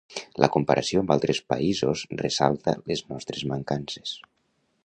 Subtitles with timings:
[0.43, 4.19] La comparació amb altres països ressalta les nostres mancances.